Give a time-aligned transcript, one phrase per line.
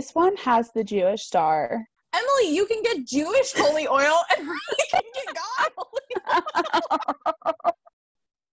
[0.00, 1.86] This one has the Jewish star.
[2.14, 6.42] Emily, you can get Jewish holy oil and we can get God holy
[7.36, 7.74] oil.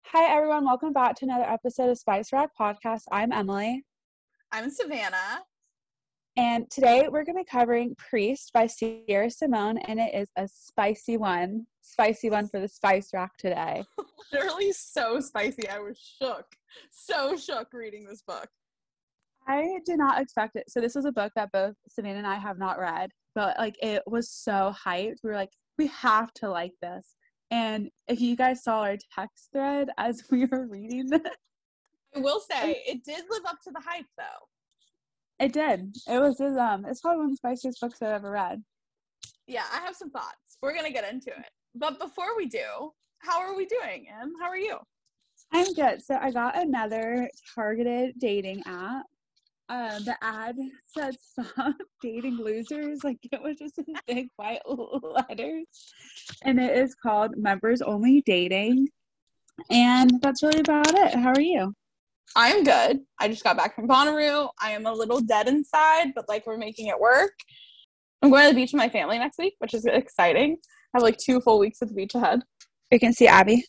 [0.06, 0.64] Hi, everyone.
[0.64, 3.02] Welcome back to another episode of Spice Rack Podcast.
[3.12, 3.84] I'm Emily.
[4.50, 5.44] I'm Savannah.
[6.36, 10.48] And today we're going to be covering Priest by Sierra Simone, and it is a
[10.48, 11.64] spicy one.
[11.80, 13.84] Spicy one for the Spice Rack today.
[14.32, 15.68] Literally so spicy.
[15.68, 16.46] I was shook.
[16.90, 18.48] So shook reading this book.
[19.48, 20.64] I did not expect it.
[20.68, 23.76] So, this was a book that both Savannah and I have not read, but like
[23.82, 25.16] it was so hyped.
[25.22, 27.16] We were like, we have to like this.
[27.50, 31.20] And if you guys saw our text thread as we were reading this,
[32.14, 35.44] I will say it did live up to the hype though.
[35.44, 35.94] It did.
[36.08, 38.62] It was just, um it's probably one of the spiciest books I've ever read.
[39.46, 40.56] Yeah, I have some thoughts.
[40.62, 41.50] We're gonna get into it.
[41.74, 44.32] But before we do, how are we doing, Em?
[44.40, 44.78] How are you?
[45.52, 46.02] I'm good.
[46.02, 49.04] So I got another targeted dating app.
[49.68, 53.02] Uh, the ad said stop dating losers.
[53.02, 55.66] Like it was just in big white letters.
[56.42, 58.88] And it is called Members Only Dating.
[59.70, 61.14] And that's really about it.
[61.14, 61.74] How are you?
[62.34, 63.00] I am good.
[63.18, 64.48] I just got back from Bonnaroo.
[64.60, 67.32] I am a little dead inside, but like we're making it work.
[68.22, 70.58] I'm going to the beach with my family next week, which is exciting.
[70.94, 72.42] I have like two full weeks at the beach ahead.
[72.90, 73.64] You can see Abby.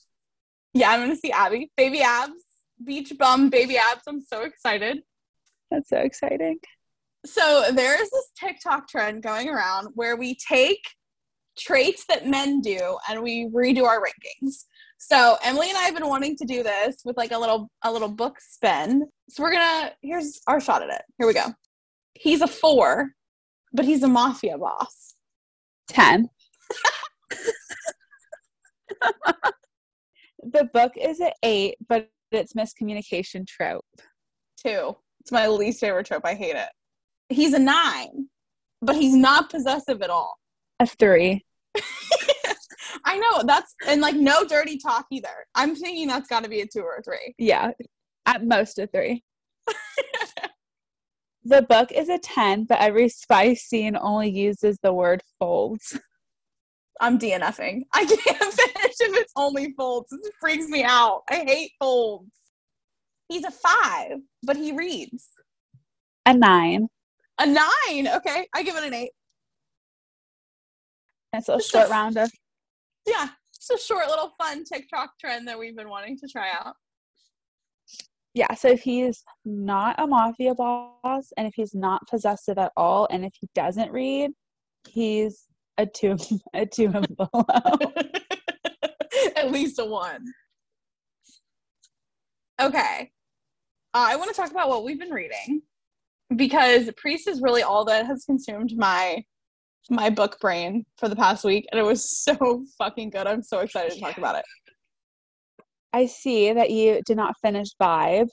[0.74, 1.72] Yeah, I'm going to see Abby.
[1.76, 2.34] Baby abs,
[2.84, 4.04] beach bum, baby abs.
[4.08, 5.00] I'm so excited.
[5.72, 6.60] That's so exciting.
[7.26, 10.82] So there is this TikTok trend going around where we take
[11.58, 14.66] traits that men do and we redo our rankings.
[14.98, 17.92] So Emily and I have been wanting to do this with like a little a
[17.92, 19.06] little book spin.
[19.30, 21.02] So we're gonna here's our shot at it.
[21.18, 21.54] Here we go.
[22.14, 23.12] He's a four,
[23.74, 25.16] but he's a mafia boss.
[25.88, 26.30] Ten.
[30.42, 33.86] the book is an eight, but it's miscommunication trope.
[34.58, 34.96] Two.
[35.28, 36.22] It's my least favorite trope.
[36.24, 36.70] I hate it.
[37.28, 38.30] He's a nine,
[38.82, 40.38] but he's not possessive at all.
[40.80, 41.44] A three.
[43.04, 45.46] I know that's and like no dirty talk either.
[45.54, 47.36] I'm thinking that's got to be a two or a three.
[47.38, 47.72] Yeah,
[48.26, 49.22] at most a three.
[51.44, 56.00] the book is a 10, but every spice scene only uses the word folds.
[57.02, 57.82] I'm DNFing.
[57.94, 58.22] I can't
[58.54, 60.10] finish if it's only folds.
[60.10, 61.24] This freaks me out.
[61.30, 62.32] I hate folds.
[63.30, 65.28] He's a five, but he reads.
[66.26, 66.88] A nine.
[67.40, 68.08] A nine.
[68.08, 69.12] Okay, I give it an eight.
[71.34, 72.32] That's a short round of
[73.08, 76.74] yeah, it's a short little fun TikTok trend that we've been wanting to try out.
[78.34, 83.08] Yeah, so if he's not a mafia boss and if he's not possessive at all
[83.10, 84.32] and if he doesn't read,
[84.88, 85.46] he's
[85.78, 86.18] a two
[86.54, 87.46] a two and below.
[89.36, 90.24] at least a one.
[92.62, 93.12] Okay.
[93.94, 95.62] Uh, I want to talk about what we've been reading
[96.36, 99.24] because Priest is really all that has consumed my
[99.90, 103.28] my book brain for the past week and it was so fucking good.
[103.28, 104.46] I'm so excited to talk about it.
[105.94, 108.28] I see that you did not finish Vibe.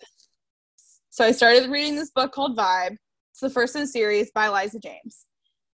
[1.11, 2.97] So I started reading this book called Vibe.
[3.31, 5.27] It's the first in the series by Liza James.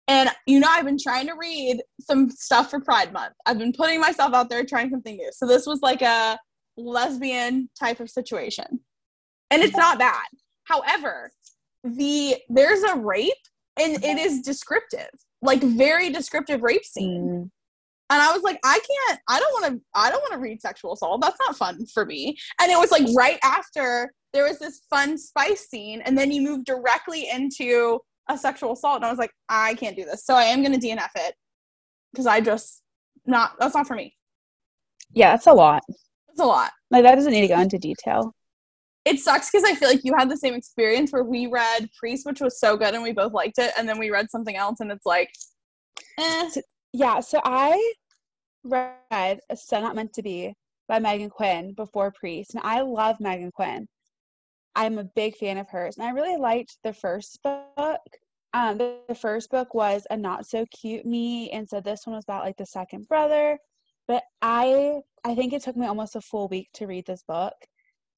[0.07, 3.35] And you know, I've been trying to read some stuff for Pride Month.
[3.47, 5.31] I've been putting myself out there trying something new.
[5.33, 6.39] So this was like a
[6.77, 8.81] lesbian type of situation.
[9.51, 10.27] And it's not bad.
[10.65, 11.31] However,
[11.85, 13.33] the there's a rape
[13.79, 15.11] and it is descriptive
[15.45, 17.23] like very descriptive rape scene.
[17.23, 17.51] Mm.
[18.11, 20.61] And I was like, I can't, I don't want to, I don't want to read
[20.61, 21.21] sexual assault.
[21.21, 22.37] That's not fun for me.
[22.61, 26.43] And it was like right after there was this fun spice scene, and then you
[26.43, 28.97] move directly into a sexual assault.
[28.97, 30.25] And I was like, I can't do this.
[30.25, 31.35] So I am going to DNF it
[32.13, 32.83] because I just,
[33.27, 34.15] not, that's not for me.
[35.13, 35.83] Yeah, that's a lot.
[35.89, 36.73] It's a lot.
[36.91, 38.35] Like, that doesn't need to go into detail
[39.05, 42.25] it sucks because I feel like you had the same experience where we read Priest,
[42.25, 44.81] which was so good and we both liked it, and then we read something else
[44.81, 45.31] and it's like,
[46.19, 46.51] eh.
[46.93, 47.21] Yeah.
[47.21, 47.93] So I
[48.63, 50.55] read "A So Not Meant to Be"
[50.89, 53.87] by Meghan Quinn before Priest, and I love Meghan Quinn.
[54.77, 58.01] I'm a big fan of hers, and I really liked the first book.
[58.55, 62.25] Um, the first book was a not so cute me, and so this one was
[62.25, 63.59] about like the second brother.
[64.07, 67.55] But I, I think it took me almost a full week to read this book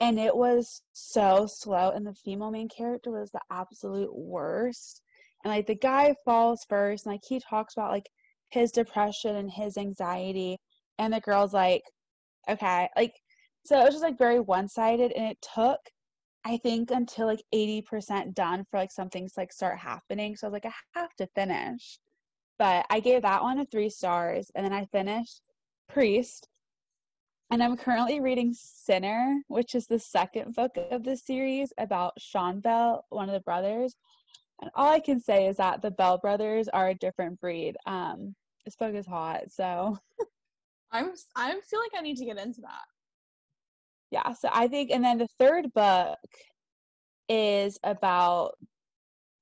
[0.00, 5.02] and it was so slow and the female main character was the absolute worst.
[5.44, 8.08] And like the guy falls first and like he talks about like
[8.50, 10.58] his depression and his anxiety
[10.98, 11.82] and the girl's like
[12.48, 13.12] okay like
[13.64, 15.78] so it was just like very one-sided and it took
[16.44, 20.36] i think until like 80% done for like something to like start happening.
[20.36, 21.98] So i was like i have to finish.
[22.58, 25.42] But i gave that one a three stars and then i finished
[25.88, 26.48] priest
[27.50, 32.60] and I'm currently reading Sinner, which is the second book of the series about Sean
[32.60, 33.94] Bell, one of the brothers.
[34.60, 37.76] And all I can say is that the Bell brothers are a different breed.
[37.86, 38.34] Um,
[38.64, 39.96] this book is hot, so
[40.90, 42.84] I'm I feel like I need to get into that.
[44.10, 44.32] yeah.
[44.32, 46.18] So I think, and then the third book
[47.28, 48.54] is about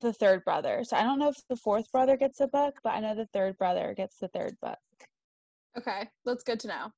[0.01, 0.83] the third brother.
[0.83, 3.27] So I don't know if the fourth brother gets a book, but I know the
[3.33, 4.77] third brother gets the third book.
[5.77, 6.91] Okay, that's good to know.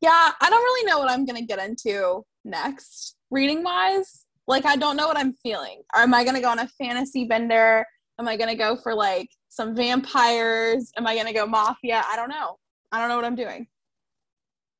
[0.00, 4.24] Yeah, I don't really know what I'm gonna get into next, reading wise.
[4.46, 5.82] Like, I don't know what I'm feeling.
[5.94, 7.84] Or am I gonna go on a fantasy bender?
[8.18, 10.90] Am I gonna go for like some vampires?
[10.96, 12.04] Am I gonna go mafia?
[12.08, 12.56] I don't know.
[12.92, 13.66] I don't know what I'm doing.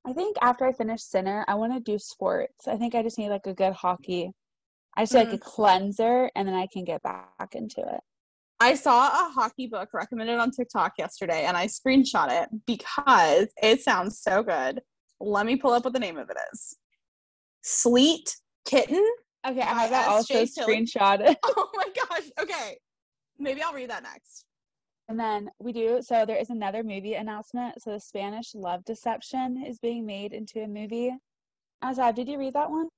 [0.06, 2.68] I think after I finish Sinner, I want to do sports.
[2.68, 4.30] I think I just need like a good hockey.
[4.96, 5.40] I just need like a mm.
[5.40, 8.00] cleanser, and then I can get back into it.
[8.60, 13.82] I saw a hockey book recommended on TikTok yesterday and I screenshot it because it
[13.82, 14.80] sounds so good.
[15.20, 16.76] Let me pull up what the name of it is.
[17.62, 18.36] Sleet
[18.66, 19.04] Kitten.
[19.46, 20.64] Okay, I have that also S.J.
[20.64, 20.86] Tilly.
[20.86, 21.36] screenshotted.
[21.44, 22.30] Oh my gosh.
[22.40, 22.78] Okay.
[23.38, 24.44] Maybe I'll read that next.
[25.08, 27.80] And then we do, so there is another movie announcement.
[27.80, 31.12] So the Spanish Love Deception is being made into a movie.
[31.84, 32.88] Azab, did you read that one?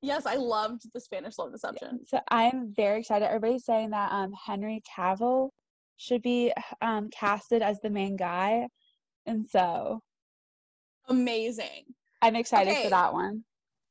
[0.00, 2.00] Yes, I loved the Spanish Love Deception.
[2.06, 3.26] So I'm very excited.
[3.26, 5.50] Everybody's saying that um, Henry Cavill
[5.98, 8.66] should be um, casted as the main guy.
[9.26, 10.00] And so
[11.08, 11.84] Amazing.
[12.22, 12.84] I'm excited Okay.
[12.84, 13.44] for that one.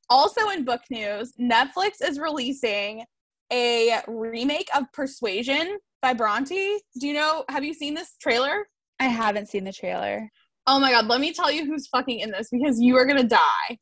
[0.08, 3.04] Also in book news, Netflix is releasing
[3.52, 6.78] a remake of Persuasion by Bronte.
[6.98, 8.66] Do you know, have you seen this trailer?
[8.98, 10.28] I haven't seen the trailer.
[10.66, 13.24] Oh my god, let me tell you who's fucking in this because you are gonna
[13.24, 13.78] die.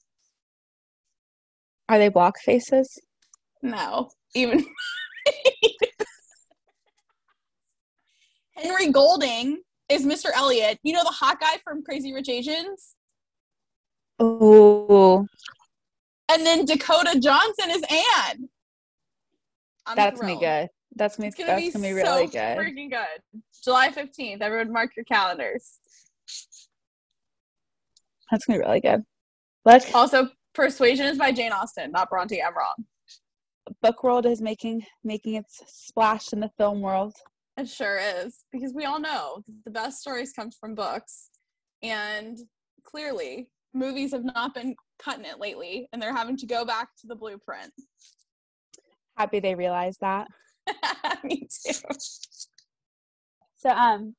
[1.89, 2.99] Are they block faces?
[3.63, 4.65] No, even
[8.57, 10.27] Henry Golding is Mr.
[10.35, 10.79] Elliot.
[10.83, 12.95] You know the hot guy from Crazy Rich Asians?
[14.21, 15.27] Oh,
[16.31, 18.49] And then Dakota Johnson is Anne.
[19.87, 20.69] I'm that's gonna be good.
[20.95, 22.59] That's gonna, It's gonna that's be, gonna be really so good.
[22.59, 23.41] freaking good.
[23.65, 24.43] July 15th.
[24.43, 25.79] Everyone mark your calendars.
[28.31, 29.03] That's gonna be really good.
[29.65, 32.43] Let's Also, Persuasion is by Jane Austen, not Bronte.
[32.43, 32.75] I'm wrong.
[33.83, 37.15] book world is making making its splash in the film world.
[37.57, 41.31] It sure is because we all know the best stories come from books,
[41.83, 42.39] and
[42.85, 47.07] clearly movies have not been cutting it lately, and they're having to go back to
[47.07, 47.73] the blueprint.
[49.17, 50.29] Happy they realized that.
[51.25, 51.73] Me too.
[53.57, 54.15] So um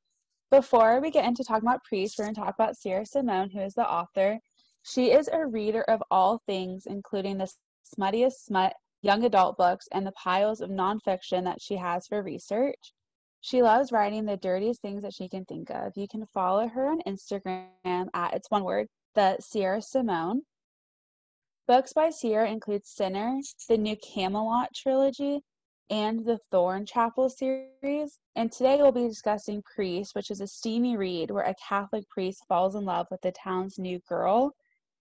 [0.52, 3.74] before we get into talking about priests, we're gonna talk about Sierra Simone, who is
[3.74, 4.38] the author.
[4.84, 7.50] She is a reader of all things, including the
[7.98, 12.94] smuttiest smut young adult books and the piles of nonfiction that she has for research.
[13.42, 15.94] She loves writing the dirtiest things that she can think of.
[15.96, 17.66] You can follow her on Instagram
[18.14, 20.44] at it's one word, the Sierra Simone.
[21.68, 25.42] Books by Sierra include Sinner, the new Camelot trilogy,
[25.90, 28.20] and the Thorn Chapel series.
[28.36, 32.46] And today we'll be discussing Priest, which is a steamy read where a Catholic priest
[32.48, 34.54] falls in love with the town's new girl.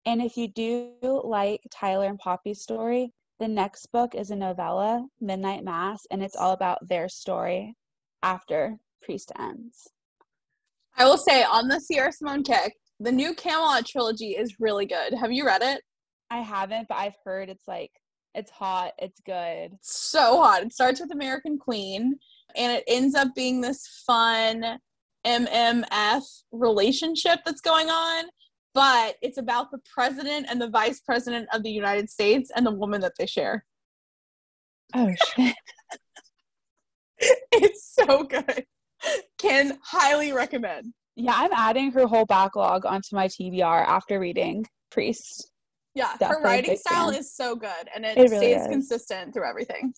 [0.06, 5.06] And if you do like Tyler and Poppy's story, the next book is a novella,
[5.20, 7.76] Midnight Mass, and it's all about their story
[8.22, 9.88] after Priest ends.
[10.98, 15.14] I will say on the Sierra Simone kick, the new Camelot trilogy is really good.
[15.14, 15.82] Have you read it?
[16.30, 17.92] I haven't, but I've heard it's like
[18.34, 19.78] it's hot, it's good.
[19.82, 20.64] so hot.
[20.64, 22.18] It starts with American Queen
[22.56, 24.80] and it ends up being this fun
[25.26, 28.26] MMF relationship that's going on,
[28.74, 32.72] but it's about the president and the vice president of the United States and the
[32.72, 33.66] woman that they share.
[34.94, 35.56] Oh shit.
[37.18, 38.66] It's so good.
[39.38, 40.94] Can highly recommend.
[41.16, 45.52] Yeah, I'm adding her whole backlog onto my TBR after reading Priest.
[45.94, 47.20] Yeah, her Definitely a writing style fan.
[47.20, 48.68] is so good and it, It really stays is.
[48.68, 49.94] consistent through everything.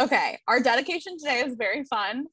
[0.00, 2.26] Okay, our dedication today is very fun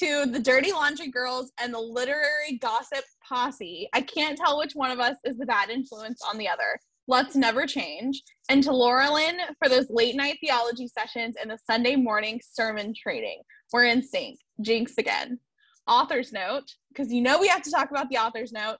[0.00, 3.88] to the Dirty Laundry Girls and the Literary Gossip Posse.
[3.94, 6.78] I can't tell which one of us is the bad influence on the other.
[7.08, 8.20] Let's never change.
[8.50, 12.92] And to Laura Lynn for those late night theology sessions and the Sunday morning sermon
[13.00, 13.40] training.
[13.72, 14.38] We're in sync.
[14.60, 15.38] Jinx again.
[15.86, 18.78] Author's note, because you know we have to talk about the author's note.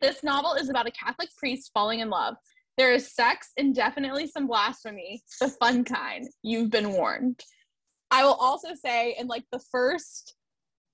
[0.00, 2.34] This novel is about a Catholic priest falling in love.
[2.76, 6.28] There is sex and definitely some blasphemy, the fun kind.
[6.42, 7.40] You've been warned.
[8.10, 10.34] I will also say, in like the first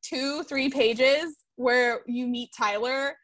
[0.02, 3.16] two, three pages where you meet Tyler,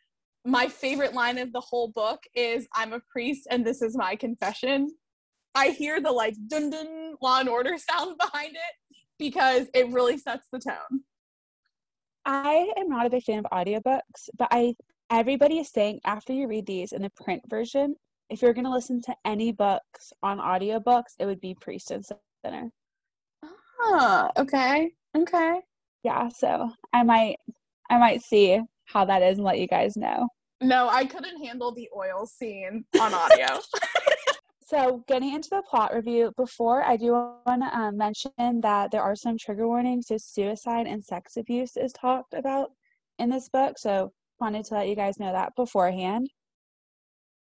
[0.45, 4.17] my favorite line of the whole book is I'm a priest and this is my
[4.17, 4.89] confession.
[5.55, 10.19] I hear the like dun dun law and order sound behind it because it really
[10.19, 11.03] sets the tone.
[12.27, 14.75] I am not a big fan of audiobooks, but I
[15.11, 17.95] everybody is saying after you read these in the print version,
[18.31, 22.05] if you're going to listen to any books on audiobooks, it would be Priest and
[22.45, 22.71] Sinner.
[23.81, 24.93] Ah, okay.
[25.17, 25.61] Okay.
[26.03, 27.37] Yeah, so I might
[27.91, 30.29] I might see how that is and let you guys know.
[30.61, 33.47] No, I couldn't handle the oil scene on audio.
[34.67, 39.03] So, getting into the plot review, before I do want to um, mention that there
[39.03, 40.07] are some trigger warnings.
[40.09, 42.71] So, suicide and sex abuse is talked about
[43.19, 43.79] in this book.
[43.79, 46.31] So, wanted to let you guys know that beforehand.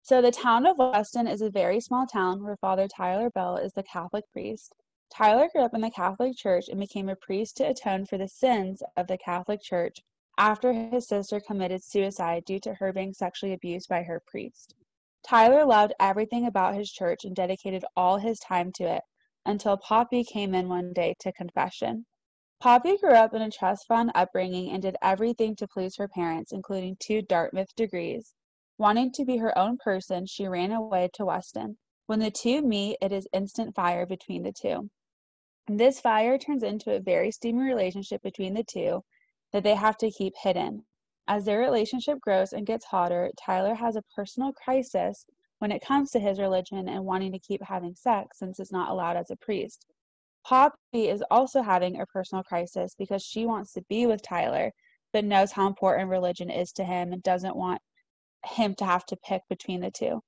[0.02, 3.74] So, the town of Weston is a very small town where Father Tyler Bell is
[3.74, 4.74] the Catholic priest.
[5.12, 8.28] Tyler grew up in the Catholic Church and became a priest to atone for the
[8.28, 10.00] sins of the Catholic Church
[10.40, 14.74] after his sister committed suicide due to her being sexually abused by her priest.
[15.24, 19.04] Tyler loved everything about his church and dedicated all his time to it
[19.46, 22.06] until Poppy came in one day to confession.
[22.60, 26.52] Poppy grew up in a trust fund upbringing and did everything to please her parents,
[26.52, 28.34] including two Dartmouth degrees.
[28.78, 31.78] Wanting to be her own person, she ran away to Weston.
[32.06, 34.90] When the two meet, it is instant fire between the two.
[35.68, 39.04] This fire turns into a very steamy relationship between the two
[39.54, 40.86] that they have to keep hidden.
[41.32, 45.26] As their relationship grows and gets hotter, Tyler has a personal crisis
[45.60, 48.90] when it comes to his religion and wanting to keep having sex since it's not
[48.90, 49.86] allowed as a priest.
[50.44, 54.74] Poppy is also having a personal crisis because she wants to be with Tyler,
[55.14, 57.82] but knows how important religion is to him and doesn't want
[58.46, 60.22] him to have to pick between the two.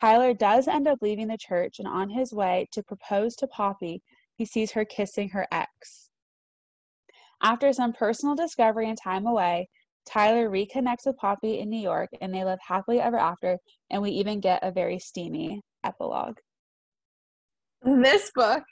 [0.00, 4.00] Tyler does end up leaving the church, and on his way to propose to Poppy,
[4.36, 6.08] he sees her kissing her ex.
[7.42, 9.68] After some personal discovery and time away,
[10.12, 13.58] Tyler reconnects with Poppy in New York and they live happily ever after,
[13.90, 16.36] and we even get a very steamy epilogue.
[17.82, 18.64] This book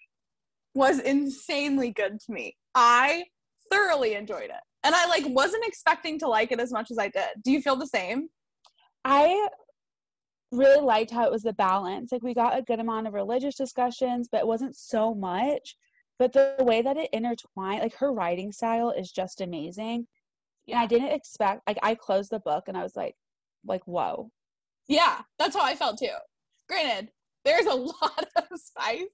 [0.75, 2.57] was insanely good to me.
[2.75, 3.25] I
[3.71, 4.61] thoroughly enjoyed it.
[4.85, 7.43] And I like wasn't expecting to like it as much as I did.
[7.43, 8.29] Do you feel the same?
[9.05, 9.49] I
[10.53, 12.13] really liked how it was the balance.
[12.13, 15.77] Like we got a good amount of religious discussions, but it wasn't so much.
[16.19, 20.07] But the way that it intertwined, like her writing style is just amazing.
[20.69, 23.15] And I didn't expect like I closed the book and I was like
[23.67, 24.31] like whoa.
[24.89, 26.09] Yeah, that's how I felt too.
[26.69, 27.11] Granted,
[27.45, 29.05] there's a lot of spice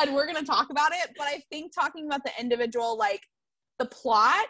[0.00, 3.22] and we're to talk about it, but I think talking about the individual like
[3.78, 4.48] the plot,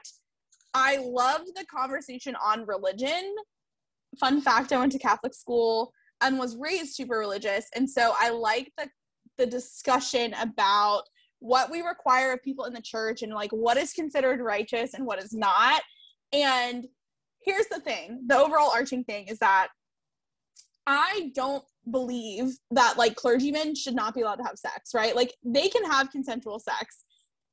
[0.74, 3.34] I loved the conversation on religion.
[4.18, 8.30] Fun fact, I went to Catholic school and was raised super religious, and so I
[8.30, 8.88] like the
[9.36, 11.02] the discussion about
[11.40, 15.04] what we require of people in the church and like what is considered righteous and
[15.04, 15.82] what is not
[16.42, 16.86] and
[17.40, 19.68] here's the thing the overall arching thing is that
[20.86, 25.16] I don't believe that like clergymen should not be allowed to have sex, right?
[25.16, 27.04] Like they can have consensual sex,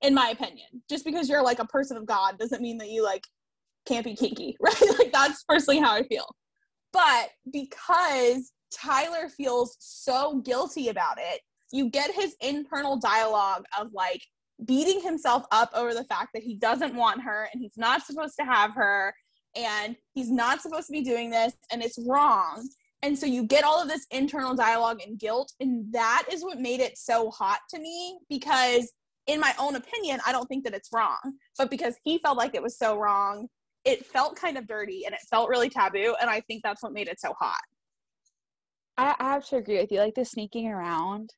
[0.02, 0.68] in my opinion.
[0.90, 3.26] Just because you're like a person of God doesn't mean that you like
[3.88, 5.00] can't be kinky, right?
[5.00, 6.36] like that's personally how I feel.
[6.94, 14.22] But because Tyler feels so guilty about it, you get his internal dialogue of like,
[14.66, 18.36] beating himself up over the fact that he doesn't want her and he's not supposed
[18.40, 19.14] to have her
[19.56, 22.68] and he's not supposed to be doing this and it's wrong.
[23.04, 25.52] And so you get all of this internal dialogue and guilt.
[25.60, 28.92] And that is what made it so hot to me because,
[29.28, 31.18] in my own opinion, I don't think that it's wrong.
[31.58, 33.48] But because he felt like it was so wrong,
[33.86, 36.16] it felt kind of dirty and it felt really taboo.
[36.22, 37.62] And I think that's what made it so hot.
[38.98, 40.00] I, I have to agree with you.
[40.00, 41.32] Like the sneaking around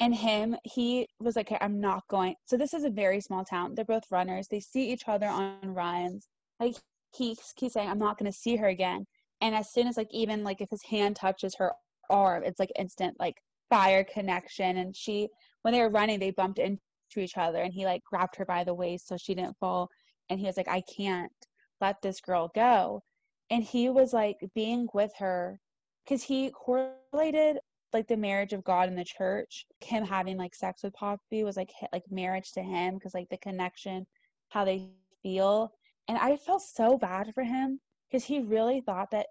[0.00, 2.34] and him he was like i'm not going.
[2.46, 3.74] So this is a very small town.
[3.74, 4.48] They're both runners.
[4.48, 6.26] They see each other on runs.
[6.58, 6.74] Like
[7.14, 9.06] he keeps saying i'm not going to see her again.
[9.42, 11.72] And as soon as like even like if his hand touches her
[12.08, 13.36] arm it's like instant like
[13.68, 14.78] fire connection.
[14.78, 15.28] And she
[15.62, 16.80] when they were running they bumped into
[17.16, 19.88] each other and he like grabbed her by the waist so she didn't fall.
[20.30, 21.32] And he was like i can't
[21.80, 23.02] let this girl go.
[23.50, 25.58] And he was like being with her
[26.04, 27.58] because he correlated
[27.92, 31.56] like the marriage of God and the church, him having like sex with Poppy was
[31.56, 34.06] like like marriage to him because like the connection,
[34.48, 34.88] how they
[35.22, 35.72] feel,
[36.08, 39.26] and I felt so bad for him because he really thought that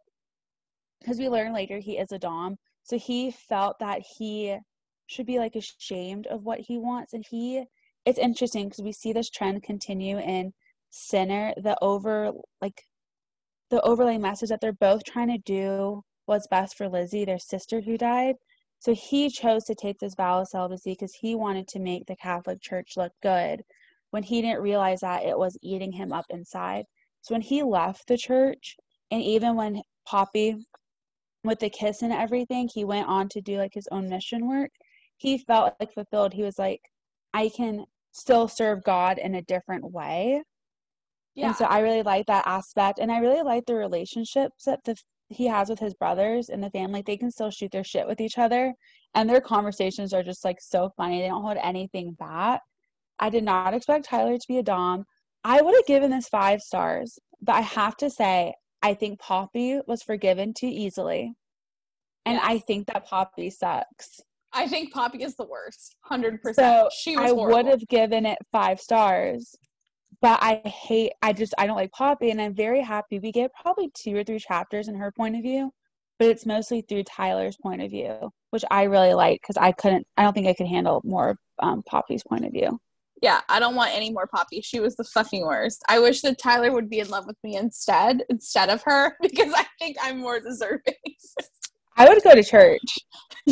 [1.00, 4.58] because we learn later he is a dom, so he felt that he
[5.08, 7.64] should be like ashamed of what he wants, and he
[8.06, 10.54] it's interesting because we see this trend continue in
[10.90, 12.84] Sinner, the over like
[13.70, 17.82] the overlay message that they're both trying to do what's best for Lizzie, their sister
[17.82, 18.36] who died.
[18.80, 22.16] So he chose to take this vow of celibacy because he wanted to make the
[22.16, 23.62] Catholic Church look good
[24.12, 26.86] when he didn't realize that it was eating him up inside.
[27.22, 28.78] So when he left the church,
[29.12, 30.56] and even when Poppy,
[31.44, 34.72] with the kiss and everything, he went on to do like his own mission work.
[35.18, 36.34] He felt like fulfilled.
[36.34, 36.82] He was like,
[37.34, 40.42] I can still serve God in a different way.
[41.36, 41.48] Yeah.
[41.48, 43.00] And so I really like that aspect.
[43.00, 44.96] And I really like the relationships that the
[45.30, 48.20] he has with his brothers and the family, they can still shoot their shit with
[48.20, 48.74] each other.
[49.16, 51.22] And their conversations are just like so funny.
[51.22, 52.62] They don't hold anything back.
[53.20, 55.06] I did not expect Tyler to be a Dom.
[55.44, 59.80] I would have given this five stars, but I have to say, I think Poppy
[59.88, 61.34] was forgiven too easily.
[62.26, 62.44] And Yes.
[62.46, 64.22] I think that Poppy sucks.
[64.52, 65.96] I think Poppy is the worst.
[66.02, 66.56] Hundred percent.
[66.68, 67.58] So She was I horrible.
[67.58, 69.56] would have given it five stars.
[70.22, 73.52] But I hate I just I don't like Poppy and I'm very happy we get
[73.54, 75.72] probably two or three chapters in her point of view,
[76.18, 80.06] but it's mostly through Tyler's point of view, which I really like because I couldn't
[80.18, 82.80] I don't think I could handle more um, Poppy's point of view.
[83.22, 84.62] Yeah, I don't want any more Poppy.
[84.62, 85.84] She was the fucking worst.
[85.90, 89.54] I wish that Tyler would be in love with me instead, instead of her, because
[89.54, 90.94] I think I'm more deserving.
[91.98, 92.98] I would go to church.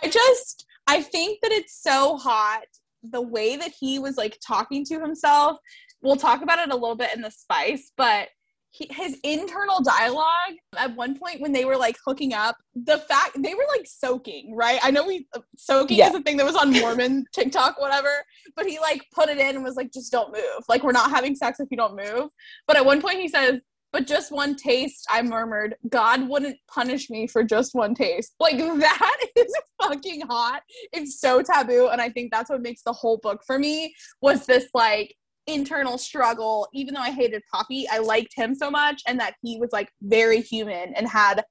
[0.00, 2.64] I just I think that it's so hot
[3.02, 5.58] the way that he was like talking to himself.
[6.02, 8.28] We'll talk about it a little bit in the spice, but
[8.70, 13.30] he, his internal dialogue at one point when they were like hooking up, the fact
[13.42, 14.78] they were like soaking, right?
[14.82, 16.10] I know we uh, soaking Yeah.
[16.10, 18.10] is a thing that was on Mormon TikTok, whatever,
[18.56, 20.64] but he like put it in and was like, just don't move.
[20.68, 22.28] Like we're not having sex if you don't move.
[22.66, 23.60] But at one point he says,
[23.92, 28.34] but just one taste, I murmured, God wouldn't punish me for just one taste.
[28.40, 30.62] Like that is fucking hot.
[30.92, 31.88] It's so taboo.
[31.88, 35.14] And I think that's what makes the whole book for me was this like
[35.46, 36.68] internal struggle.
[36.72, 39.90] Even though I hated Poppy, I liked him so much and that he was like
[40.02, 41.44] very human and had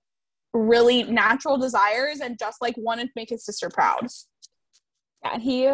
[0.54, 4.08] really natural desires and just like wanted to make his sister proud.
[5.24, 5.72] Yeah, he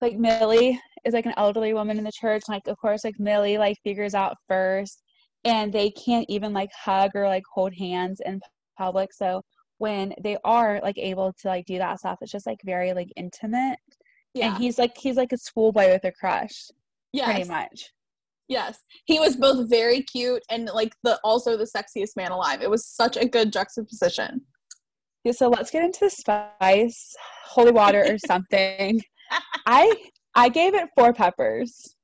[0.00, 2.42] like Millie is like an elderly woman in the church.
[2.48, 5.02] Like of course like Millie like figures out first
[5.46, 8.40] and they can't even like hug or like hold hands in
[8.76, 9.12] public.
[9.14, 9.42] So
[9.78, 13.08] when they are like able to like do that stuff, it's just like very like
[13.16, 13.78] intimate.
[14.34, 14.48] yeah.
[14.48, 16.68] And he's like he's like a schoolboy with a crush,
[17.12, 17.92] yeah pretty much.
[18.48, 18.80] Yes.
[19.06, 22.60] He was both very cute and like the also the sexiest man alive.
[22.60, 24.42] It was such a good juxtaposition.
[25.24, 29.00] Yeah, so let's get into the spice, holy water or something.
[29.66, 29.96] I
[30.34, 31.96] I gave it four peppers.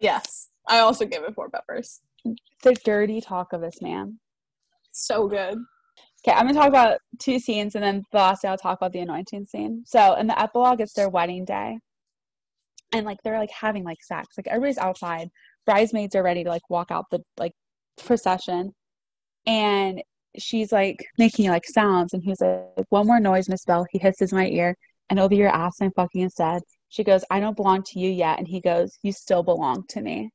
[0.00, 0.48] Yes.
[0.68, 2.00] I also gave it four peppers.
[2.62, 4.18] The dirty talk of this man.
[4.92, 5.58] So good.
[6.26, 8.92] Okay, I'm gonna talk about two scenes and then the last day I'll talk about
[8.92, 9.84] the anointing scene.
[9.86, 11.78] So in the epilogue, it's their wedding day.
[12.92, 14.28] And like they're like having like sex.
[14.36, 15.28] Like everybody's outside.
[15.66, 17.52] Bridesmaids are ready to like walk out the like
[18.02, 18.72] procession.
[19.46, 20.02] And
[20.38, 23.86] she's like making like sounds and he's like, One more noise, Miss Bell.
[23.90, 24.74] He hisses in my ear
[25.10, 26.62] and it'll be your ass I'm fucking instead.
[26.88, 28.38] She goes, I don't belong to you yet.
[28.38, 30.30] And he goes, You still belong to me.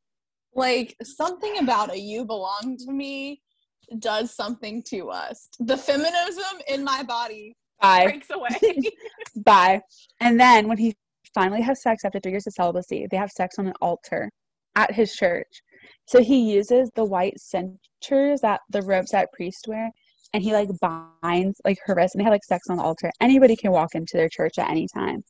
[0.53, 3.41] Like something about a you belong to me
[3.99, 5.49] does something to us.
[5.59, 8.03] The feminism in my body Bye.
[8.05, 8.81] breaks away.
[9.37, 9.81] Bye.
[10.19, 10.95] And then when he
[11.33, 14.29] finally has sex after three years of celibacy, they have sex on an altar
[14.75, 15.61] at his church.
[16.05, 19.91] So he uses the white cinctures that the robes that priests wear,
[20.33, 23.11] and he like binds like her wrist, and they have like sex on the altar.
[23.19, 25.23] Anybody can walk into their church at any time.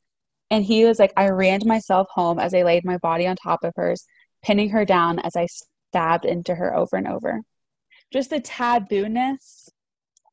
[0.49, 3.63] And he was like, I ran myself home as I laid my body on top
[3.63, 4.03] of hers,
[4.43, 7.41] pinning her down as I stabbed into her over and over.
[8.11, 9.69] Just the tabooness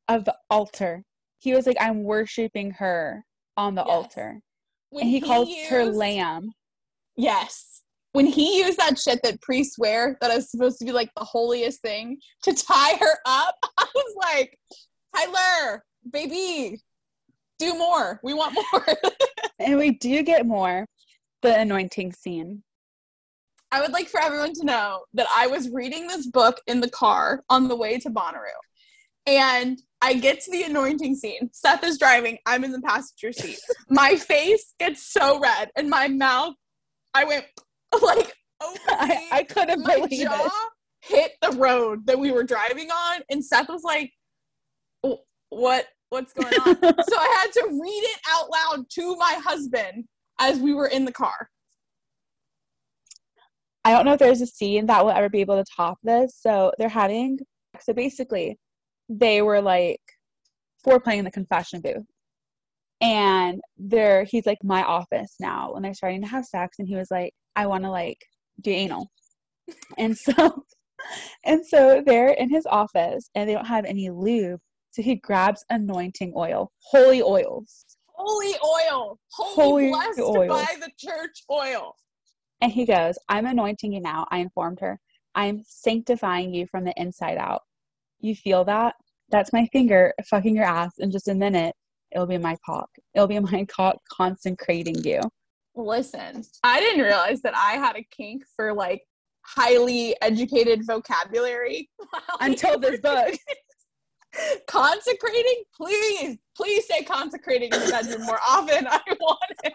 [0.07, 1.03] of the altar.
[1.39, 3.23] He was like, I'm worshiping her
[3.55, 3.89] on the Yes.
[3.95, 4.41] altar.
[4.89, 6.51] When and he, calls her lamb.
[7.15, 7.83] Yes.
[8.13, 11.23] When he used that shit that priests wear that is supposed to be like the
[11.23, 14.57] holiest thing to tie her up, I was like,
[15.15, 16.81] Tyler, baby,
[17.59, 18.19] do more.
[18.23, 18.85] We want more.
[19.61, 20.85] And we do get more
[21.41, 22.63] the anointing scene.
[23.71, 26.89] I would like for everyone to know that I was reading this book in the
[26.89, 28.47] car on the way to Bonnaroo.
[29.27, 31.49] And I get to the anointing scene.
[31.53, 32.39] Seth is driving.
[32.45, 33.59] I'm in the passenger seat.
[33.89, 36.55] My face gets so red and my mouth,
[37.13, 37.45] I went
[38.01, 38.81] like open.
[38.87, 40.51] I, I couldn't my believe jaw it.
[41.01, 43.21] hit the road that we were driving on.
[43.29, 44.11] And Seth was like,
[45.49, 45.87] what?
[46.09, 46.75] What's going on?
[46.81, 50.05] so I had to read it out loud to my husband
[50.39, 51.49] as we were in the car.
[53.85, 56.37] I don't know if there's a scene that will ever be able to top this.
[56.39, 57.39] So they're having,
[57.79, 58.57] so basically,
[59.07, 60.01] they were like
[60.85, 62.05] foreplaying in the confession booth.
[63.01, 65.73] And they're, he's like, my office now.
[65.73, 66.77] And they're starting to have sex.
[66.79, 68.19] And he was like, I want to like
[68.61, 69.09] do anal.
[69.99, 70.63] And so,
[71.45, 74.59] and so they're in his office and they don't have any lube.
[74.91, 77.85] So he grabs anointing oil, holy oils.
[78.07, 79.19] Holy oil.
[79.31, 80.47] Holy, Holy blessed oil.
[80.47, 81.95] by the church oil.
[82.61, 84.27] And he goes, I'm anointing you now.
[84.31, 84.99] I informed her.
[85.35, 87.61] I'm sanctifying you from the inside out.
[88.19, 88.95] You feel that?
[89.29, 90.93] That's my finger fucking your ass.
[90.99, 91.75] In just a minute,
[92.11, 92.89] it'll be my cock.
[93.13, 95.21] It'll be my cock consecrating you.
[95.75, 99.03] Listen, I didn't realize that I had a kink for like
[99.45, 101.89] highly educated vocabulary
[102.39, 103.35] Until this book.
[104.67, 105.63] consecrating?
[105.75, 108.87] Please, please say consecrating in the bedroom more often.
[108.87, 109.73] I want it.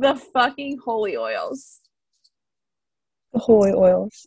[0.00, 1.80] The fucking holy oils.
[3.32, 4.26] The holy oils.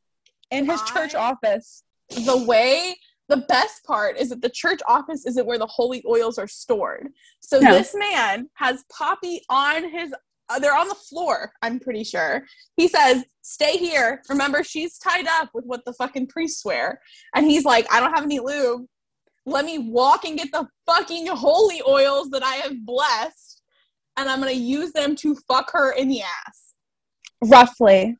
[0.51, 1.83] In his church office.
[2.09, 2.95] The way
[3.29, 7.07] the best part is that the church office isn't where the holy oils are stored.
[7.39, 7.71] So No.
[7.71, 10.13] this man has Poppy on his
[10.49, 12.45] uh, they're on the floor, I'm pretty sure.
[12.75, 14.21] He says, "Stay here.
[14.27, 16.99] Remember she's tied up with what the fucking priests wear."
[17.33, 18.85] And he's like, "I don't have any lube.
[19.45, 23.50] Let me walk and get the fucking holy oils that I have blessed,
[24.17, 26.75] and I'm going to use them to fuck her in the ass."
[27.43, 28.17] Roughly.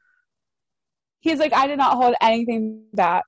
[1.20, 3.26] He's like, I did not hold anything back.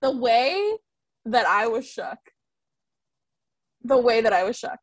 [0.00, 0.76] the way
[1.24, 2.18] that I was shook.
[3.84, 4.78] The way that I was shook.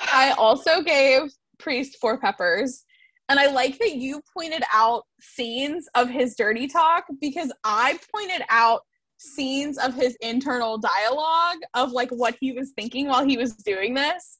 [0.00, 2.84] I also gave Priest four peppers.
[3.28, 8.42] And I like that you pointed out scenes of his dirty talk because I pointed
[8.48, 8.80] out
[9.18, 13.92] scenes of his internal dialogue of like what he was thinking while he was doing
[13.94, 14.38] this.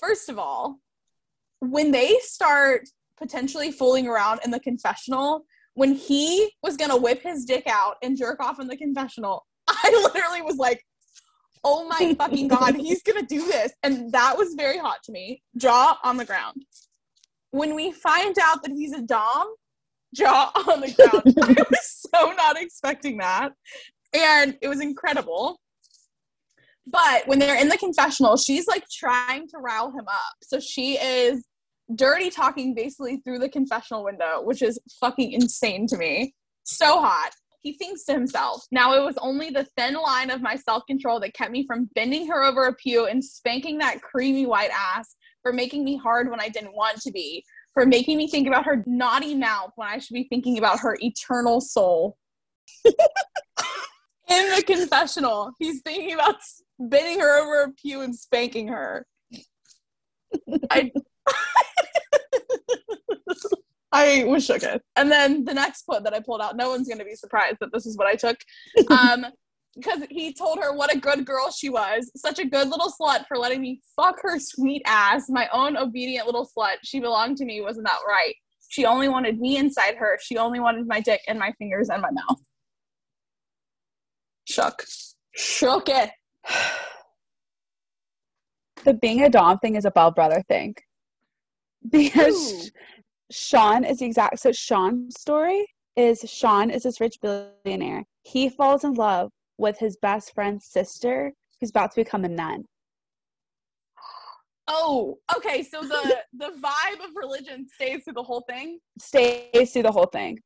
[0.00, 0.78] First of all,
[1.60, 7.44] when they start potentially fooling around in the confessional, when he was gonna whip his
[7.44, 10.84] dick out and jerk off in the confessional, I literally was like,
[11.64, 13.72] oh my fucking god, he's gonna do this.
[13.82, 15.42] And that was very hot to me.
[15.56, 16.64] Jaw on the ground.
[17.50, 19.48] When we find out that he's a Dom,
[20.14, 21.34] jaw on the ground.
[21.42, 23.52] I was so not expecting that.
[24.12, 25.60] And it was incredible.
[26.90, 30.36] But when they're in the confessional, she's like trying to rile him up.
[30.42, 31.44] So she is
[31.94, 36.34] dirty talking basically through the confessional window, which is fucking insane to me.
[36.64, 37.30] So hot.
[37.60, 41.18] He thinks to himself, now it was only the thin line of my self control
[41.20, 45.16] that kept me from bending her over a pew and spanking that creamy white ass,
[45.42, 48.64] for making me hard when I didn't want to be, for making me think about
[48.64, 52.16] her naughty mouth when I should be thinking about her eternal soul.
[52.84, 52.94] In
[54.54, 56.36] the confessional, he's thinking about
[56.78, 59.06] bending her over a pew and spanking her.
[60.70, 60.90] I
[63.90, 64.82] I was shook it.
[64.96, 67.72] And then the next quote that I pulled out, no one's gonna be surprised that
[67.72, 68.36] this is what I took.
[68.90, 69.26] Um
[69.76, 73.26] because he told her what a good girl she was, such a good little slut
[73.28, 76.76] for letting me fuck her sweet ass, my own obedient little slut.
[76.82, 78.34] She belonged to me, wasn't that right?
[78.68, 80.18] She only wanted me inside her.
[80.20, 82.40] She only wanted my dick and my fingers and my mouth.
[84.44, 84.84] Shook.
[85.34, 86.10] Shook it.
[88.84, 90.74] The being a Dom thing is a Bell brother thing.
[91.90, 92.68] Because Ooh.
[93.30, 98.04] Sean is the exact so Sean's story is Sean is this rich billionaire.
[98.22, 102.64] He falls in love with his best friend's sister who's about to become a nun.
[104.68, 105.62] Oh, okay.
[105.62, 108.78] So the the vibe of religion stays through the whole thing.
[109.00, 110.38] Stays through the whole thing.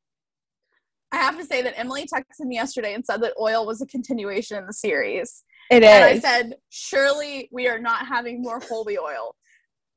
[1.11, 3.85] I have to say that Emily texted me yesterday and said that oil was a
[3.85, 5.43] continuation in the series.
[5.69, 9.35] It And I said, surely we are not having more holy oil.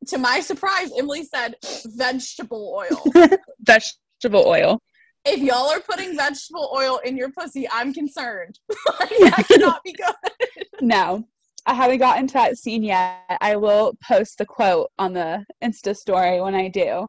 [0.08, 3.28] To my surprise, Emily said vegetable oil.
[3.60, 4.80] Vegetable oil.
[5.24, 8.58] if y'all are putting vegetable oil in your pussy, I'm concerned.
[9.00, 10.66] like, that cannot be good.
[10.80, 11.24] No.
[11.68, 13.18] I haven't gotten to that scene yet.
[13.40, 17.06] I will post the quote on the Insta story when I do.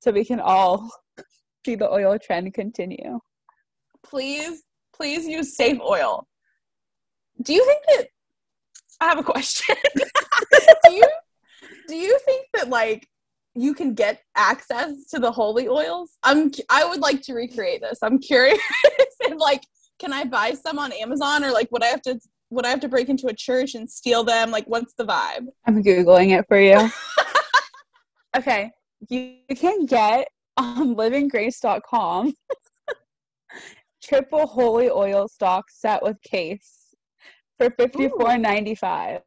[0.00, 0.90] So we can all
[1.66, 3.20] see the oil trend continue.
[4.02, 4.62] Please,
[4.94, 6.26] please use safe oil.
[7.42, 8.08] Do you think that
[9.00, 9.76] I have a question?
[10.84, 11.04] do you
[11.88, 13.08] do you think that like
[13.54, 16.16] you can get access to the holy oils?
[16.22, 17.98] I'm I would like to recreate this.
[18.02, 18.60] I'm curious
[19.28, 19.62] and like
[19.98, 22.80] can I buy some on Amazon or like would I have to would I have
[22.80, 24.50] to break into a church and steal them?
[24.50, 25.46] Like what's the vibe?
[25.66, 26.90] I'm Googling it for you.
[28.36, 28.70] okay.
[29.08, 32.34] You can get on livinggrace.com
[34.02, 36.81] triple holy oil stock set with case
[37.58, 39.20] for fifty four ninety five.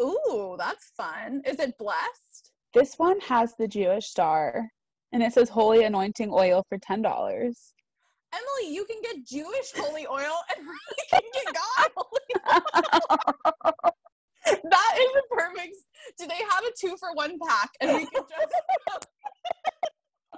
[0.00, 1.42] Ooh, that's fun.
[1.46, 2.52] Is it blessed?
[2.74, 4.70] This one has the Jewish star
[5.12, 7.74] and it says holy anointing oil for ten dollars.
[8.34, 12.20] Emily, you can get Jewish holy oil and really can get God holy
[12.54, 13.72] oil.
[14.44, 15.76] That is a perfect.
[16.18, 17.70] Do they have a two for one pack?
[17.80, 19.06] And we can just.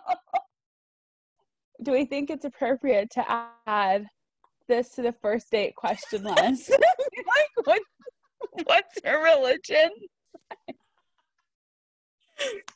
[1.82, 3.24] Do we think it's appropriate to
[3.66, 4.06] add
[4.68, 6.70] this to the first date question list?
[6.70, 7.82] like what
[8.64, 9.90] what's your religion?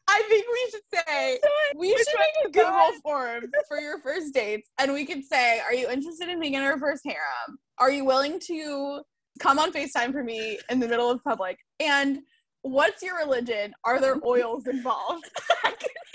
[0.09, 1.38] I think we should say
[1.77, 2.87] we Which should make a you got?
[2.92, 6.55] Google form for your first dates, and we could say, "Are you interested in being
[6.55, 7.59] in a reverse harem?
[7.79, 9.01] Are you willing to
[9.40, 11.59] come on Facetime for me in the middle of public?
[11.81, 12.20] And
[12.62, 13.72] what's your religion?
[13.85, 15.24] Are there oils involved?"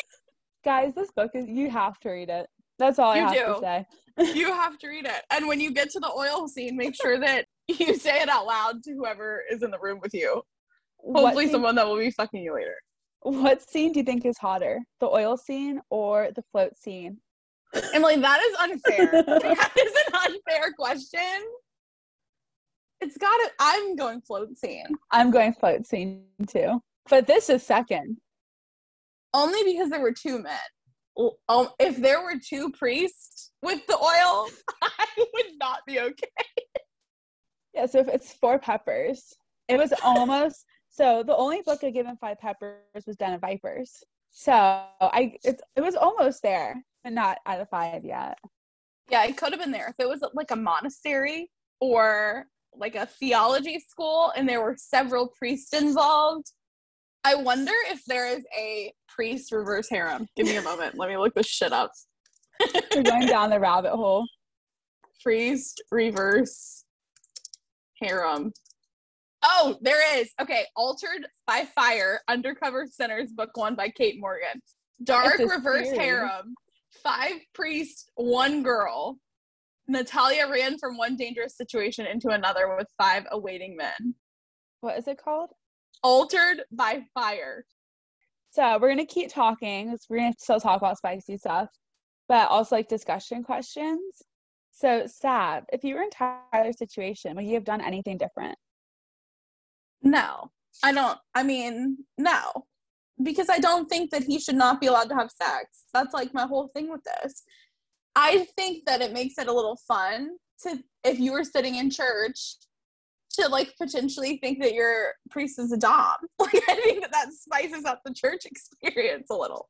[0.65, 2.47] Guys, this book is you have to read it.
[2.79, 3.45] That's all I You have do.
[3.55, 3.85] to say.
[4.17, 5.23] You have to read it.
[5.31, 8.45] And when you get to the oil scene, make sure that you say it out
[8.45, 10.41] loud to whoever is in the room with you.
[10.99, 12.75] Hopefully, scene, someone that will be fucking you later.
[13.21, 14.81] what scene do you think is hotter?
[14.99, 17.17] The oil scene or the float scene?
[17.93, 19.11] Emily, that is unfair.
[19.23, 21.19] that is an unfair question.
[23.01, 24.85] It's got to, I'm going float scene.
[25.11, 26.81] I'm going float scene too.
[27.09, 28.17] But this is second.
[29.33, 30.57] Only because there were two men.
[31.47, 34.49] Um, if there were two priests with the oil,
[34.81, 36.27] I would not be okay.
[37.73, 39.33] Yeah, so if it's four peppers.
[39.67, 44.03] It was almost so the only book I given five peppers was Den of Vipers.
[44.29, 48.37] So I it's it was almost there, but not out of five yet.
[49.09, 49.89] Yeah, it could have been there.
[49.89, 51.49] If it was like a monastery
[51.79, 52.45] or
[52.75, 56.51] like a theology school and there were several priests involved,
[57.23, 60.27] I wonder if there is a priest reverse harem.
[60.35, 60.97] Give me a moment.
[60.97, 61.91] Let me look this shit up.
[62.95, 64.25] We're going down the rabbit hole.
[65.21, 66.83] priest reverse
[68.01, 68.51] harem.
[69.41, 70.29] Oh, there is.
[70.41, 74.61] Okay, Altered by Fire, Undercover Sinners, book one by Kate Morgan.
[75.03, 76.55] Dark reverse harem.
[77.03, 79.17] Five priests, one girl.
[79.87, 84.15] Natalia ran from one dangerous situation into another with five awaiting men.
[84.79, 85.49] What is it called?
[86.03, 87.65] Altered by Fire.
[88.49, 89.97] So we're gonna keep talking.
[90.09, 91.69] We're gonna still talk about spicy stuff,
[92.27, 94.21] but also like discussion questions.
[94.71, 98.57] So Sab, if you were in Tyler's situation, would you have done anything different?
[100.01, 100.51] No,
[100.83, 101.17] I don't.
[101.33, 102.65] I mean, no,
[103.21, 105.85] because I don't think that he should not be allowed to have sex.
[105.93, 107.43] That's like my whole thing with this.
[108.15, 110.31] I think that it makes it a little fun
[110.63, 112.55] to, if you were sitting in church,
[113.33, 116.15] to like potentially think that your priest is a dom.
[116.39, 118.45] Like, I think that that spices up the church
[118.81, 119.69] experience a little.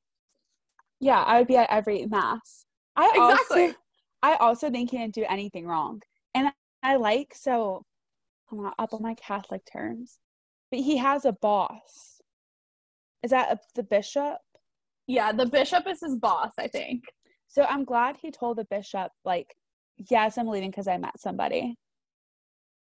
[1.00, 2.66] Yeah, I would be at every mass.
[2.96, 3.64] I Exactly.
[3.64, 3.76] also
[4.22, 6.02] I also think he didn't do anything wrong.
[6.34, 7.84] And I like so
[8.52, 10.20] I'm not up on my Catholic terms,
[10.72, 12.22] but he has a boss.
[13.24, 14.38] Is that a, the bishop?
[15.08, 17.04] Yeah, the bishop is his boss, I think.
[17.48, 19.56] So I'm glad he told the bishop, like,
[20.10, 21.76] yes, I'm leaving because I met somebody.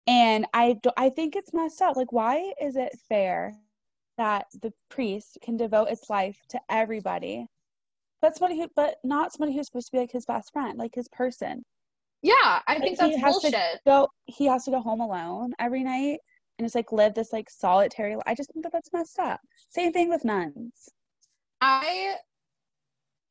[0.07, 1.97] And I, do, I think it's messed up.
[1.97, 3.55] Like, why is it fair
[4.19, 7.47] that the priest can devote its life to everybody,
[8.21, 10.95] but somebody who, but not somebody who's supposed to be like his best friend, like
[10.95, 11.63] his person?
[12.23, 13.81] Yeah, I think Like, that's to bullshit.
[13.87, 16.21] Go, he has to go home alone every night
[16.59, 18.17] and just like live this like solitary.
[18.27, 19.41] I just think that that's messed up.
[19.71, 20.89] Same thing with nuns.
[21.61, 22.17] I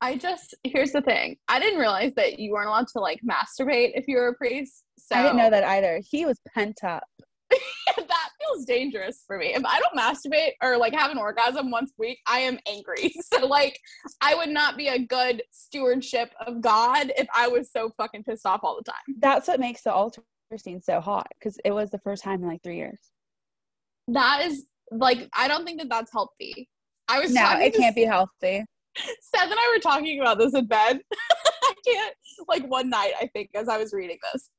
[0.03, 1.37] I just here's the thing.
[1.47, 4.83] I didn't realize that you weren't allowed to like masturbate if you were a priest.
[4.99, 6.01] So I didn't know that either.
[6.03, 7.05] He was pent up.
[7.49, 9.53] that feels dangerous for me.
[9.53, 13.13] If I don't masturbate or like have an orgasm once a week, I am angry.
[13.33, 13.79] So like
[14.19, 18.45] I would not be a good stewardship of God if I was so fucking pissed
[18.45, 19.15] off all the time.
[19.21, 20.21] That's what makes the altar
[20.57, 22.99] scene so hot because it was the first time in like three years.
[24.09, 26.67] That is like I don't think that that's healthy.
[27.07, 28.65] I was No, it can't be healthy.
[28.97, 30.99] Seth and I were talking about this in bed.
[31.63, 32.15] I can't,
[32.47, 34.49] like one night, I think, as I was reading this.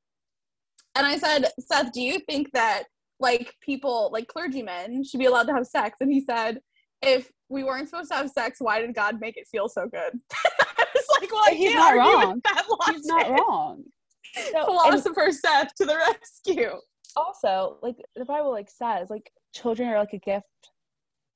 [0.97, 2.85] And I said, Seth, do you think that
[3.21, 5.99] like people, like clergymen, should be allowed to have sex?
[6.01, 6.61] And he said,
[7.03, 10.19] if we weren't supposed to have sex, why did God make it feel so good?
[10.79, 12.35] I was like, well, I He's can't not argue wrong.
[12.35, 12.97] with that logic.
[12.97, 13.85] He's not wrong.
[14.37, 16.73] So, and Philosopher Seth to the rescue.
[17.15, 20.47] also, like the Bible like says, like children are like a gift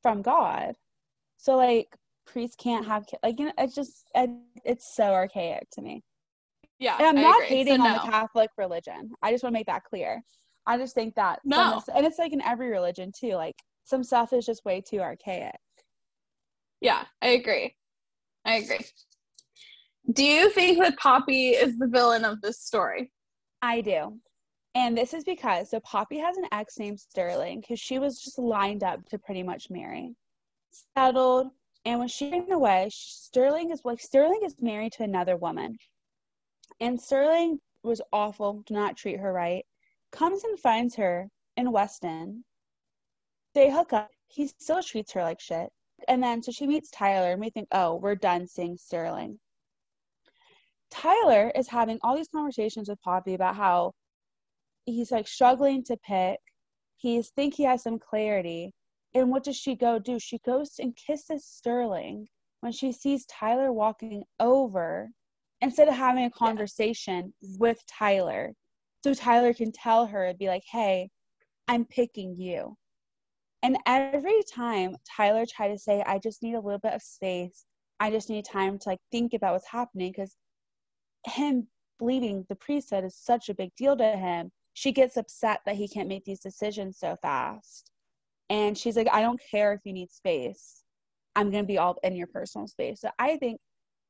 [0.02, 0.74] from God.
[1.36, 1.94] So like
[2.28, 4.30] priests can't have ki- like you know it's just it,
[4.64, 6.02] it's so archaic to me.
[6.78, 7.56] Yeah, And I'm I not agree.
[7.56, 8.02] hating So on no.
[8.04, 9.10] the Catholic religion.
[9.22, 10.22] I just want to make that clear.
[10.66, 11.82] I just think that No.
[11.94, 13.32] and it's like in every religion too.
[13.34, 15.56] Like some stuff is just way too archaic.
[16.80, 17.74] Yeah, I agree.
[18.44, 18.84] I agree.
[20.12, 23.10] Do you think that Poppy is the villain of this story?
[23.60, 24.18] I do.
[24.74, 28.38] And this is because so Poppy has an ex named Sterling because she was just
[28.38, 30.14] lined up to pretty much marry.
[30.96, 31.48] Settled.
[31.84, 35.78] And when she ran away, Sterling is like Sterling is married to another woman.
[36.80, 39.64] And Sterling was awful, did not treat her right.
[40.12, 42.44] Comes and finds her in Weston.
[43.54, 44.10] They hook up.
[44.28, 45.70] He still treats her like shit.
[46.06, 49.38] And then so she meets Tyler and we think, oh, we're done seeing Sterling.
[50.90, 53.92] Tyler is having all these conversations with Poppy about how
[54.84, 56.38] he's like struggling to pick.
[56.96, 58.72] He's think he has some clarity.
[59.14, 60.18] And what does she go do?
[60.18, 62.28] She goes and kisses Sterling
[62.60, 65.10] when she sees Tyler walking over
[65.60, 68.54] instead of having a conversation with Tyler.
[69.04, 71.10] So Tyler can tell her and be like, hey,
[71.68, 72.76] I'm picking you.
[73.62, 77.64] And every time Tyler tried to say, I just need a little bit of space,
[78.00, 80.36] I just need time to like think about what's happening because
[81.26, 81.66] him
[82.00, 84.52] leaving the priesthood is such a big deal to him.
[84.74, 87.90] she gets upset that he can't make these decisions so fast.
[88.50, 90.82] And she's like, I don't care if you need space.
[91.36, 93.00] I'm going to be all in your personal space.
[93.00, 93.60] So I think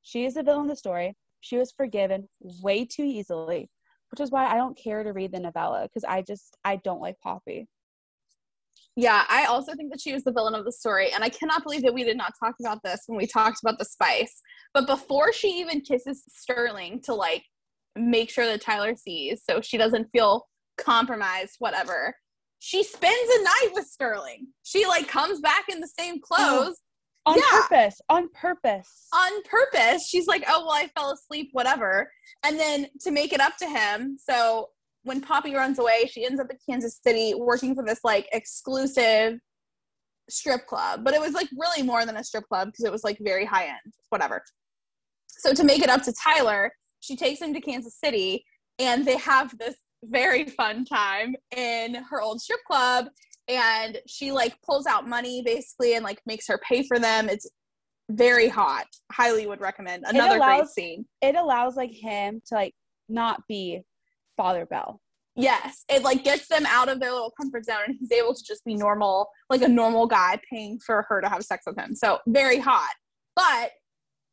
[0.03, 1.16] she is the villain of the story.
[1.40, 2.29] She was forgiven
[2.62, 3.68] way too easily,
[4.11, 7.01] which is why I don't care to read the novella because I just, I don't
[7.01, 7.68] like Poppy.
[8.96, 11.12] Yeah, I also think that she was the villain of the story.
[11.12, 13.79] And I cannot believe that we did not talk about this when we talked about
[13.79, 14.40] the spice.
[14.74, 17.44] But before she even kisses Sterling to like
[17.94, 20.46] make sure that Tyler sees so she doesn't feel
[20.79, 22.14] compromised, whatever,
[22.59, 24.49] she spends a night with Sterling.
[24.62, 26.77] She like comes back in the same oh, clothes.
[27.27, 27.61] Oh, on yeah.
[27.68, 28.01] purpose.
[28.09, 29.09] On purpose.
[29.14, 30.09] On purpose.
[30.09, 32.11] She's like, oh, well, I fell asleep, whatever.
[32.44, 34.68] And then to make it up to him, so
[35.03, 39.38] when Poppy runs away, she ends up in Kansas City working for this like exclusive
[40.29, 41.05] strip club.
[41.05, 43.44] But it was like really more than a strip club because it was like very
[43.44, 44.42] high end, whatever.
[45.29, 48.44] So to make it up to Tyler, she takes him to Kansas City
[48.79, 53.06] and they have this very fun time in her old strip club
[53.48, 57.28] and she like pulls out money basically and like makes her pay for them.
[57.28, 57.50] It's
[58.11, 58.87] very hot.
[59.12, 60.04] Highly would recommend.
[60.06, 61.06] Another allows, great scene.
[61.22, 62.74] It allows like him to like
[63.08, 63.82] not be
[64.37, 65.00] Father Bell.
[65.34, 68.42] Yes, it like gets them out of their little comfort zone, and he's able to
[68.42, 71.94] just be normal, like a normal guy paying for her to have sex with him.
[71.94, 72.90] So very hot.
[73.37, 73.70] But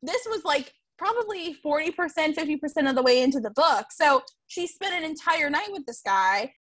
[0.01, 3.87] this was like probably 40%, 50% of the way into the book.
[3.91, 6.53] So she spent an entire night with this guy.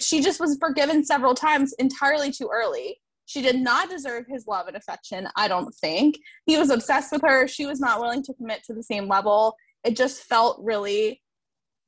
[0.00, 3.00] She just was forgiven several times entirely too early.
[3.26, 6.18] She did not deserve his love and affection, I don't think.
[6.46, 7.46] He was obsessed with her.
[7.46, 9.54] She was not willing to commit to the same level.
[9.84, 11.20] It just felt really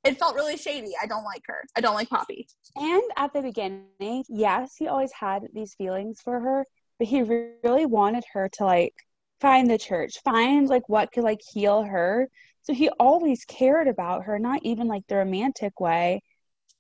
[0.04, 0.92] it felt really shady.
[1.00, 1.62] I don't like her.
[1.76, 2.48] I don't like Poppy.
[2.76, 6.64] And at the beginning, yes, he always had these feelings for her,
[6.98, 8.94] but he really wanted her to like
[9.40, 12.28] find the church, find like what could like heal her.
[12.62, 16.22] So he always cared about her, not even like the romantic way.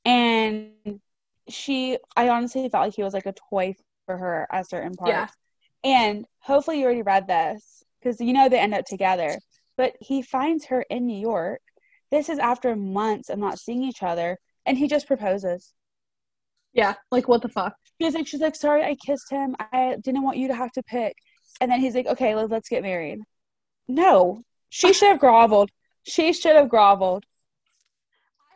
[0.04, 0.72] And
[1.48, 3.74] she, I honestly felt like he was like a toy
[4.06, 5.10] for her at certain parts.
[5.10, 5.28] Yeah.
[5.82, 9.38] And hopefully you already read this because you know they end up together.
[9.76, 11.62] But he finds her in New York
[12.10, 15.72] this is after months of not seeing each other, and he just proposes.
[16.72, 17.74] Yeah, like what the fuck?
[18.00, 19.56] She's like, she's like, sorry, I kissed him.
[19.58, 21.14] I didn't want you to have to pick.
[21.60, 23.20] And then he's like, okay, let's, get married.
[23.88, 25.70] No, she should have groveled.
[26.04, 27.24] She should have groveled.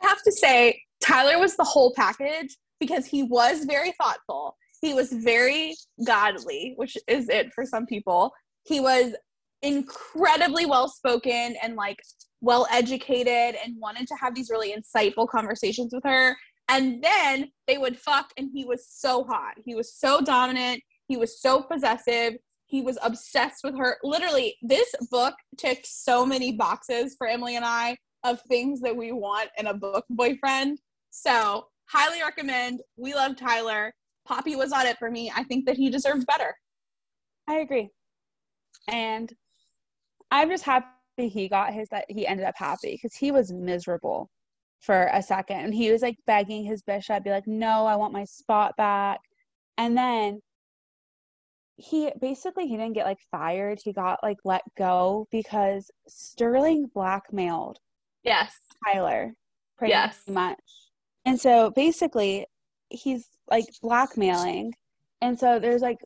[0.01, 4.57] I have to say, Tyler was the whole package because he was very thoughtful.
[4.81, 8.33] He was very godly, which is it for some people.
[8.63, 9.13] He was
[9.61, 12.01] incredibly well spoken and like
[12.41, 16.35] well educated and wanted to have these really insightful conversations with her.
[16.67, 19.53] And then they would fuck, and he was so hot.
[19.63, 20.81] He was so dominant.
[21.07, 22.35] He was so possessive.
[22.75, 23.95] He was obsessed with her.
[24.03, 29.13] Literally, this book ticked so many boxes for Emily and I of things that we
[29.13, 30.79] want in a book boyfriend.
[31.09, 32.81] So, highly recommend.
[32.97, 33.93] We love Tyler.
[34.27, 35.31] Poppy was on it for me.
[35.33, 36.53] I think that he deserved better.
[37.47, 37.87] I agree.
[38.89, 39.31] And
[40.29, 44.29] I'm just happy he got his that he ended up happy because he was miserable
[44.81, 48.11] for a second and he was like begging his bishop be like no i want
[48.11, 49.21] my spot back
[49.77, 50.41] and then
[51.77, 57.77] he basically he didn't get like fired he got like let go because sterling blackmailed
[58.23, 58.53] yes
[58.85, 59.33] tyler
[59.77, 60.21] pretty yes.
[60.29, 60.59] much
[61.25, 62.45] and so basically
[62.89, 64.73] he's like blackmailing
[65.21, 65.97] and so there's like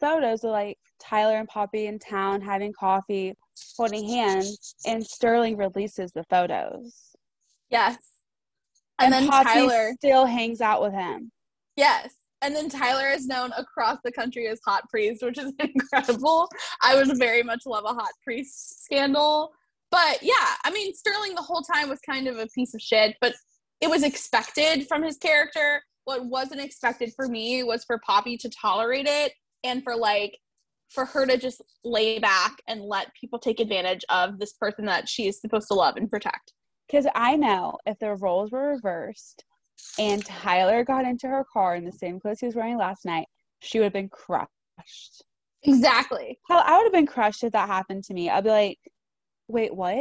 [0.00, 3.34] photos of like tyler and poppy in town having coffee
[3.76, 7.16] holding hands, and Sterling releases the photos.
[7.70, 7.96] Yes.
[8.98, 11.30] And, and then Poppy Tyler still hangs out with him.
[11.76, 12.12] Yes.
[12.42, 16.48] And then Tyler is known across the country as Hot Priest, which is incredible.
[16.82, 19.50] I would very much love a Hot Priest scandal.
[19.90, 23.16] But yeah, I mean, Sterling the whole time was kind of a piece of shit,
[23.20, 23.34] but
[23.80, 25.82] it was expected from his character.
[26.04, 29.32] What wasn't expected for me was for Poppy to tolerate it
[29.64, 30.38] and for like
[30.90, 35.08] for her to just lay back and let people take advantage of this person that
[35.08, 36.52] she is supposed to love and protect.
[36.88, 39.44] Because I know if the roles were reversed
[39.98, 43.26] and Tyler got into her car in the same clothes he was wearing last night,
[43.60, 45.24] she would have been crushed.
[45.64, 46.38] Exactly.
[46.48, 48.30] Hell, I would have been crushed if that happened to me.
[48.30, 48.78] I'd be like,
[49.48, 49.98] wait, what?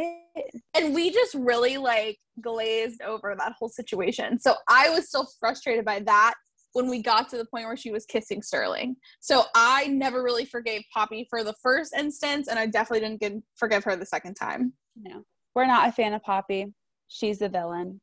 [0.75, 4.39] And we just really like glazed over that whole situation.
[4.39, 6.35] So I was still frustrated by that
[6.73, 8.95] when we got to the point where she was kissing Sterling.
[9.19, 13.33] So I never really forgave Poppy for the first instance, and I definitely didn't get,
[13.55, 14.73] forgive her the second time.
[14.95, 15.23] No,
[15.55, 16.67] we're not a fan of Poppy.
[17.07, 17.99] She's the villain.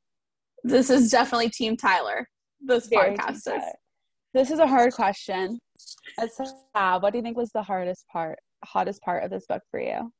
[0.64, 2.26] This is definitely Team Tyler.
[2.60, 3.64] This Very podcast is.
[4.32, 5.58] This is a hard question.
[6.72, 10.10] What do you think was the hardest part, hottest part of this book for you?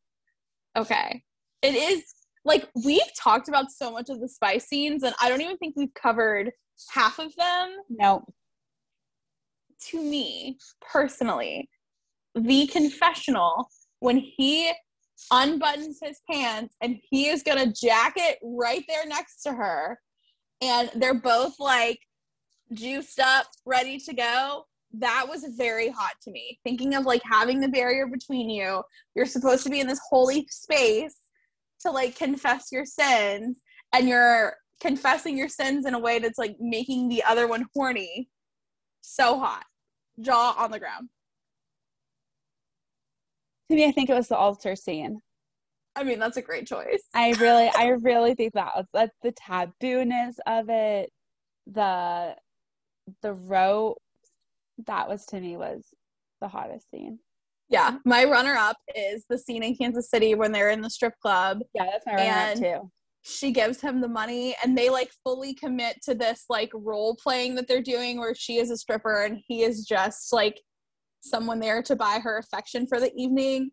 [0.76, 1.22] Okay,
[1.62, 2.04] it is
[2.44, 5.74] like we've talked about so much of the spy scenes, and I don't even think
[5.76, 6.50] we've covered
[6.90, 7.76] half of them.
[7.88, 8.26] No.
[9.88, 11.70] To me personally,
[12.34, 13.68] the confessional
[14.00, 14.70] when he
[15.32, 19.98] unbuttons his pants and he is gonna jack it right there next to her,
[20.60, 22.00] and they're both like
[22.72, 24.64] juiced up, ready to go.
[24.92, 26.58] That was very hot to me.
[26.64, 28.82] Thinking of like having the barrier between you,
[29.14, 31.16] you're supposed to be in this holy space
[31.80, 33.60] to like confess your sins,
[33.92, 38.28] and you're confessing your sins in a way that's like making the other one horny.
[39.00, 39.64] So hot.
[40.20, 41.08] Jaw on the ground.
[43.70, 45.20] To me, I think it was the altar scene.
[45.96, 47.02] I mean, that's a great choice.
[47.14, 51.10] I really, I really think that was like the tabooness of it,
[51.66, 52.34] the
[53.22, 53.98] the rope.
[54.86, 55.86] That was to me was
[56.40, 57.18] the hottest scene.
[57.68, 61.14] Yeah, my runner up is the scene in Kansas City when they're in the strip
[61.20, 61.60] club.
[61.74, 62.90] Yeah, that's my runner up too.
[63.22, 67.54] She gives him the money and they like fully commit to this like role playing
[67.54, 70.60] that they're doing where she is a stripper and he is just like
[71.22, 73.70] someone there to buy her affection for the evening.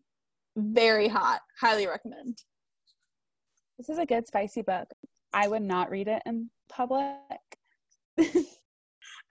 [0.56, 1.40] Very hot.
[1.60, 2.38] Highly recommend.
[3.78, 4.88] This is a good spicy book.
[5.32, 7.16] I would not read it in public.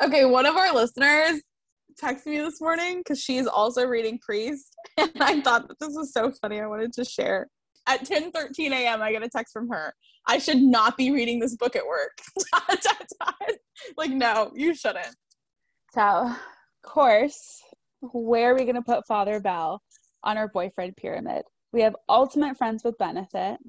[0.04, 1.42] okay, one of our listeners
[2.02, 6.12] texted me this morning because she's also reading Priest, and I thought that this was
[6.12, 6.60] so funny.
[6.60, 7.48] I wanted to share.
[7.88, 9.94] At 10 13 a.m., I get a text from her.
[10.28, 12.20] I should not be reading this book at work.
[13.98, 15.16] like, no, you shouldn't.
[15.94, 16.38] So, of
[16.84, 17.62] course,
[18.02, 19.82] where are we going to put Father Bell
[20.24, 21.44] on our boyfriend pyramid?
[21.74, 23.64] We have ultimate friends with benefits,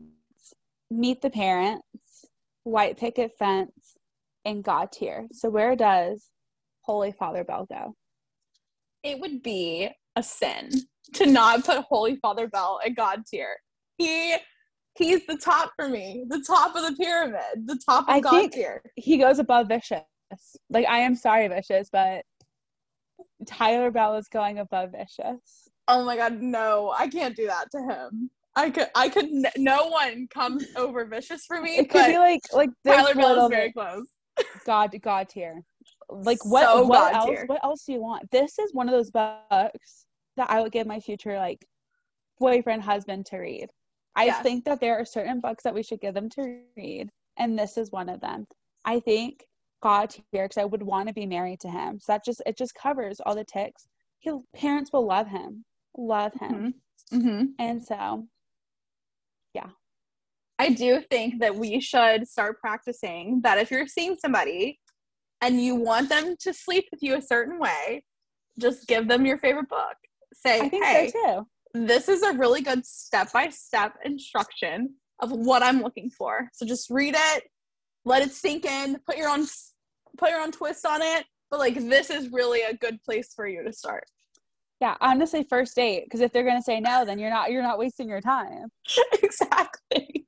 [0.91, 2.27] meet the parents,
[2.65, 3.97] white picket fence,
[4.45, 5.29] and God tier.
[5.33, 6.31] So, where does
[6.83, 7.95] Holy Father Bell go?
[9.03, 10.71] it would be a sin
[11.15, 13.57] to not put Holy Father Bell at God tier.
[13.99, 14.37] He
[14.97, 18.53] he's the top for me, the top of the pyramid, the top of I God
[18.53, 18.83] tier.
[18.97, 20.03] He goes above Vicious.
[20.71, 22.25] Like I am sorry, Vicious, but
[23.47, 25.62] Tyler Bell is going above Vicious.
[25.89, 26.95] Oh my god, no!
[26.97, 28.31] I can't do that to him.
[28.55, 29.29] I could, I could.
[29.57, 31.79] No one comes over Vicious for me.
[31.79, 34.07] It could be like, like Tyler Bell is very close.
[34.67, 35.63] God, God tier
[36.13, 39.11] like what so what else what else do you want this is one of those
[39.11, 40.07] books
[40.37, 41.67] that i would give my future like
[42.39, 43.69] boyfriend husband to read
[44.17, 44.43] i yes.
[44.43, 47.09] think that there are certain books that we should give them to read
[47.39, 48.47] and this is one of them
[48.85, 49.45] i think
[49.83, 52.57] god here because i would want to be married to him so that just it
[52.59, 53.89] just covers all the ticks
[54.21, 55.65] his parents will love him
[55.97, 56.75] love him
[57.13, 57.19] mm-hmm.
[57.19, 57.45] Mm-hmm.
[57.59, 58.27] and so
[59.55, 59.69] yeah
[60.63, 64.79] I do think that we should start practicing that if you're seeing somebody
[65.41, 68.05] and you want them to sleep with you a certain way,
[68.61, 69.97] just give them your favorite book.
[70.33, 71.87] Say, hey, so too.
[71.87, 76.49] this is a really good step by step instruction of what I'm looking for.
[76.53, 77.45] So just read it,
[78.05, 79.47] let it sink in, put your own
[80.17, 81.25] put your own twist on it.
[81.51, 84.05] But like this is really a good place for you to start.
[84.83, 86.07] Yeah, honestly, first date.
[86.07, 88.67] Because if they're gonna say no, then you're not you're not wasting your time.
[89.23, 90.27] exactly.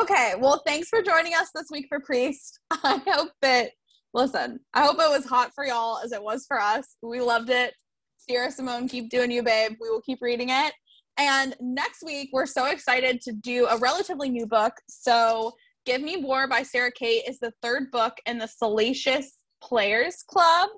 [0.00, 2.60] Okay, well, thanks for joining us this week for Priest.
[2.70, 3.72] I hope that,
[4.14, 6.94] listen, I hope it was hot for y'all as it was for us.
[7.02, 7.74] We loved it.
[8.18, 9.72] Sierra Simone, keep doing you, babe.
[9.80, 10.72] We will keep reading it.
[11.18, 14.74] And next week, we're so excited to do a relatively new book.
[14.88, 15.54] So,
[15.86, 20.68] Give Me More by Sara Cate is the third book in the Salacious Players Club.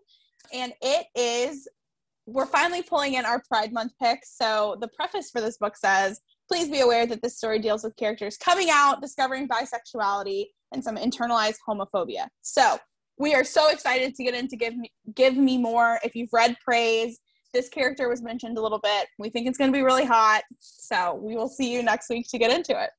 [0.54, 1.68] And it is,
[2.26, 4.36] we're finally pulling in our Pride Month picks.
[4.36, 7.96] So, the preface for this book says, Please be aware that this story deals with
[7.96, 12.26] characters coming out, discovering bisexuality, and some internalized homophobia.
[12.42, 12.76] So
[13.18, 15.98] we are so excited to get into give me give me more.
[16.04, 17.20] If you've read Praise,
[17.54, 19.06] this character was mentioned a little bit.
[19.18, 20.42] We think it's going to be really hot.
[20.58, 22.90] So we will see you next week to get into it.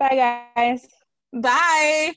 [0.00, 0.86] Bye, guys.
[1.32, 2.14] Bye.